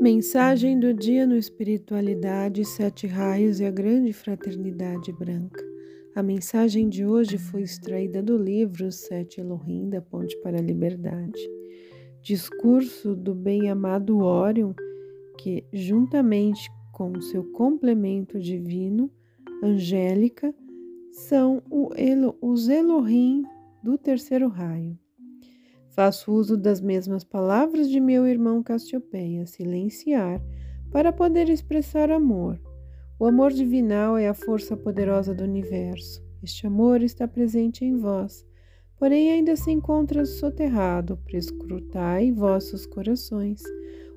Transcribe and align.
Mensagem 0.00 0.80
do 0.80 0.94
dia 0.94 1.26
no 1.26 1.36
Espiritualidade, 1.36 2.64
Sete 2.64 3.06
Raios 3.06 3.60
e 3.60 3.66
a 3.66 3.70
Grande 3.70 4.14
Fraternidade 4.14 5.12
Branca. 5.12 5.62
A 6.14 6.22
mensagem 6.22 6.88
de 6.88 7.04
hoje 7.04 7.36
foi 7.36 7.60
extraída 7.60 8.22
do 8.22 8.34
livro 8.34 8.90
Sete 8.90 9.42
Elohim, 9.42 9.90
da 9.90 10.00
Ponte 10.00 10.34
para 10.38 10.56
a 10.56 10.62
Liberdade. 10.62 11.38
Discurso 12.22 13.14
do 13.14 13.34
bem-amado 13.34 14.20
Orion, 14.20 14.72
que, 15.36 15.66
juntamente 15.70 16.66
com 16.94 17.20
seu 17.20 17.44
complemento 17.52 18.40
divino, 18.40 19.10
Angélica, 19.62 20.54
são 21.12 21.62
os 22.40 22.70
Elohim 22.70 23.42
do 23.84 23.98
terceiro 23.98 24.48
raio. 24.48 24.98
Faço 25.90 26.32
uso 26.32 26.56
das 26.56 26.80
mesmas 26.80 27.24
palavras 27.24 27.90
de 27.90 27.98
meu 27.98 28.26
irmão 28.26 28.62
Cassiopeia, 28.62 29.44
silenciar, 29.44 30.40
para 30.90 31.12
poder 31.12 31.48
expressar 31.48 32.10
amor. 32.10 32.60
O 33.18 33.26
amor 33.26 33.52
divinal 33.52 34.16
é 34.16 34.28
a 34.28 34.34
força 34.34 34.76
poderosa 34.76 35.34
do 35.34 35.42
universo. 35.44 36.22
Este 36.42 36.66
amor 36.66 37.02
está 37.02 37.26
presente 37.26 37.84
em 37.84 37.96
vós, 37.98 38.46
porém 38.96 39.32
ainda 39.32 39.56
se 39.56 39.70
encontra 39.70 40.24
soterrado. 40.24 41.16
Prescrutai 41.24 42.30
vossos 42.30 42.86
corações. 42.86 43.60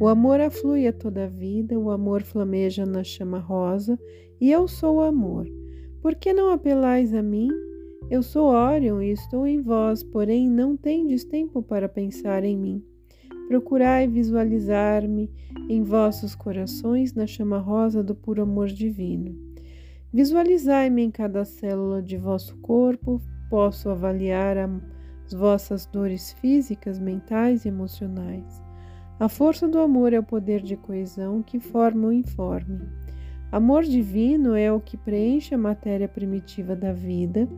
O 0.00 0.06
amor 0.06 0.40
aflui 0.40 0.86
a 0.86 0.92
toda 0.92 1.24
a 1.24 1.28
vida, 1.28 1.78
o 1.78 1.90
amor 1.90 2.22
flameja 2.22 2.84
na 2.84 3.02
chama 3.02 3.38
rosa, 3.38 3.98
e 4.40 4.52
eu 4.52 4.68
sou 4.68 4.96
o 4.96 5.02
amor. 5.02 5.46
Por 6.02 6.14
que 6.14 6.32
não 6.32 6.50
apelais 6.50 7.14
a 7.14 7.22
mim? 7.22 7.48
Eu 8.10 8.22
sou 8.22 8.48
Órion 8.48 9.00
e 9.00 9.12
estou 9.12 9.46
em 9.46 9.62
vós, 9.62 10.02
porém 10.02 10.46
não 10.46 10.76
tendes 10.76 11.24
tempo 11.24 11.62
para 11.62 11.88
pensar 11.88 12.44
em 12.44 12.56
mim. 12.56 12.84
Procurai 13.48 14.06
visualizar-me 14.06 15.30
em 15.70 15.82
vossos 15.82 16.34
corações 16.34 17.14
na 17.14 17.26
chama 17.26 17.58
rosa 17.58 18.02
do 18.02 18.14
puro 18.14 18.42
amor 18.42 18.68
divino. 18.68 19.34
Visualizai-me 20.12 21.02
em 21.02 21.10
cada 21.10 21.46
célula 21.46 22.02
de 22.02 22.18
vosso 22.18 22.58
corpo, 22.58 23.22
posso 23.48 23.88
avaliar 23.88 24.58
as 25.24 25.32
vossas 25.32 25.86
dores 25.86 26.32
físicas, 26.34 26.98
mentais 26.98 27.64
e 27.64 27.68
emocionais. 27.68 28.62
A 29.18 29.30
força 29.30 29.66
do 29.66 29.78
amor 29.78 30.12
é 30.12 30.18
o 30.18 30.22
poder 30.22 30.60
de 30.60 30.76
coesão 30.76 31.42
que 31.42 31.58
forma 31.58 32.08
o 32.08 32.12
informe. 32.12 32.80
Amor 33.50 33.84
divino 33.84 34.54
é 34.54 34.70
o 34.72 34.80
que 34.80 34.96
preenche 34.96 35.54
a 35.54 35.58
matéria 35.58 36.08
primitiva 36.08 36.74
da 36.74 36.92
vida, 36.92 37.48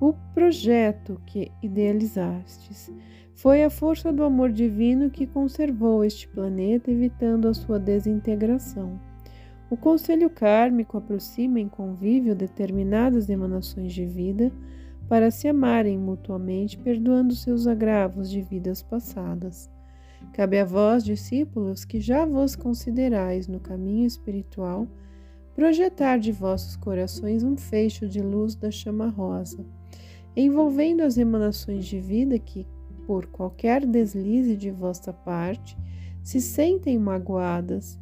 o 0.00 0.14
projeto 0.32 1.20
que 1.26 1.52
idealizastes. 1.62 2.90
Foi 3.34 3.62
a 3.62 3.68
força 3.68 4.10
do 4.10 4.24
amor 4.24 4.50
divino 4.50 5.10
que 5.10 5.26
conservou 5.26 6.02
este 6.02 6.26
planeta, 6.26 6.90
evitando 6.90 7.46
a 7.46 7.54
sua 7.54 7.78
desintegração. 7.78 8.98
O 9.68 9.76
conselho 9.76 10.30
kármico 10.30 10.96
aproxima 10.96 11.60
em 11.60 11.68
convívio 11.68 12.34
determinadas 12.34 13.28
emanações 13.28 13.92
de 13.92 14.06
vida 14.06 14.50
para 15.06 15.30
se 15.30 15.46
amarem 15.46 15.98
mutuamente, 15.98 16.78
perdoando 16.78 17.34
seus 17.34 17.66
agravos 17.66 18.30
de 18.30 18.40
vidas 18.40 18.82
passadas. 18.82 19.70
Cabe 20.32 20.58
a 20.58 20.64
vós, 20.64 21.04
discípulos, 21.04 21.84
que 21.84 22.00
já 22.00 22.24
vos 22.24 22.56
considerais 22.56 23.46
no 23.46 23.60
caminho 23.60 24.06
espiritual, 24.06 24.86
projetar 25.54 26.18
de 26.18 26.32
vossos 26.32 26.74
corações 26.76 27.42
um 27.42 27.56
fecho 27.56 28.08
de 28.08 28.20
luz 28.20 28.54
da 28.54 28.70
chama 28.70 29.08
rosa 29.08 29.64
envolvendo 30.36 31.02
as 31.02 31.18
emanações 31.18 31.84
de 31.86 31.98
vida 31.98 32.38
que, 32.38 32.66
por 33.06 33.26
qualquer 33.26 33.84
deslize 33.84 34.56
de 34.56 34.70
vossa 34.70 35.12
parte, 35.12 35.76
se 36.22 36.40
sentem 36.40 36.98
magoadas. 36.98 37.98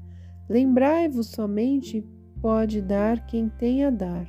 Lembrai-vos 0.48 1.29
somente 1.29 2.05
pode 2.41 2.80
dar 2.80 3.27
quem 3.27 3.48
tem 3.48 3.85
a 3.85 3.91
dar. 3.91 4.27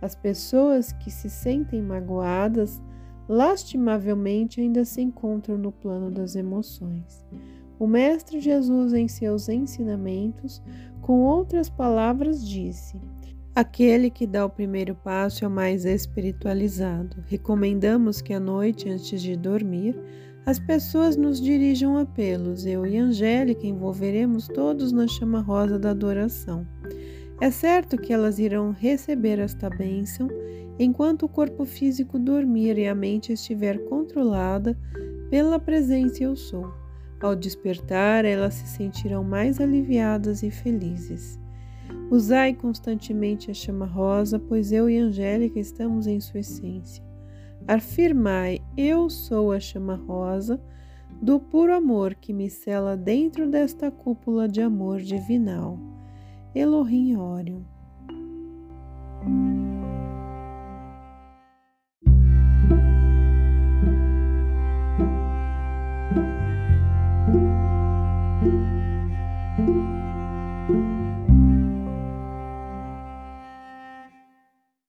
As 0.00 0.14
pessoas 0.14 0.92
que 0.92 1.10
se 1.10 1.30
sentem 1.30 1.82
magoadas, 1.82 2.82
lastimavelmente 3.28 4.60
ainda 4.60 4.84
se 4.84 5.00
encontram 5.00 5.56
no 5.56 5.72
plano 5.72 6.10
das 6.10 6.36
emoções. 6.36 7.24
O 7.78 7.86
Mestre 7.86 8.40
Jesus, 8.40 8.92
em 8.92 9.08
seus 9.08 9.48
ensinamentos, 9.48 10.62
com 11.00 11.20
outras 11.22 11.68
palavras, 11.68 12.46
disse: 12.46 13.00
Aquele 13.54 14.10
que 14.10 14.26
dá 14.26 14.44
o 14.44 14.50
primeiro 14.50 14.96
passo 14.96 15.44
é 15.44 15.48
o 15.48 15.50
mais 15.50 15.84
espiritualizado. 15.84 17.22
Recomendamos 17.26 18.20
que 18.20 18.34
à 18.34 18.40
noite, 18.40 18.90
antes 18.90 19.22
de 19.22 19.36
dormir, 19.36 19.96
as 20.44 20.58
pessoas 20.58 21.16
nos 21.16 21.40
dirijam 21.40 21.96
apelos. 21.96 22.66
Eu 22.66 22.84
e 22.84 22.98
Angélica 22.98 23.64
envolveremos 23.64 24.48
todos 24.48 24.90
na 24.90 25.06
chama 25.06 25.40
rosa 25.40 25.78
da 25.78 25.90
adoração. 25.90 26.66
É 27.40 27.48
certo 27.48 27.96
que 27.96 28.12
elas 28.12 28.40
irão 28.40 28.72
receber 28.72 29.38
esta 29.38 29.70
bênção 29.70 30.28
enquanto 30.76 31.26
o 31.26 31.28
corpo 31.28 31.64
físico 31.64 32.18
dormir 32.18 32.76
e 32.76 32.88
a 32.88 32.94
mente 32.94 33.32
estiver 33.32 33.78
controlada 33.84 34.76
pela 35.30 35.60
presença 35.60 36.24
Eu 36.24 36.34
Sou. 36.34 36.74
Ao 37.20 37.36
despertar, 37.36 38.24
elas 38.24 38.54
se 38.54 38.66
sentirão 38.66 39.22
mais 39.22 39.60
aliviadas 39.60 40.42
e 40.42 40.50
felizes. 40.50 41.38
Usai 42.14 42.54
constantemente 42.54 43.50
a 43.50 43.54
chama 43.54 43.86
rosa, 43.86 44.38
pois 44.38 44.70
eu 44.70 44.88
e 44.88 44.96
Angélica 44.96 45.58
estamos 45.58 46.06
em 46.06 46.20
sua 46.20 46.38
essência. 46.38 47.04
Afirmai: 47.66 48.60
Eu 48.76 49.10
sou 49.10 49.50
a 49.50 49.58
chama 49.58 49.96
rosa 49.96 50.62
do 51.20 51.40
puro 51.40 51.74
amor 51.74 52.14
que 52.14 52.32
me 52.32 52.48
cela 52.48 52.96
dentro 52.96 53.50
desta 53.50 53.90
cúpula 53.90 54.48
de 54.48 54.62
amor 54.62 55.00
divinal. 55.00 55.76
Elohim 56.54 57.16
Orion. 57.16 57.62
thank 70.66 71.03